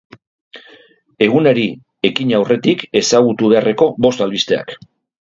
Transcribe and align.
Egunari 1.25 1.67
ekin 2.11 2.33
aurretik 2.39 2.85
ezagutu 3.05 3.55
beharreko 3.55 3.93
bost 4.09 4.29
albisteak. 4.29 4.79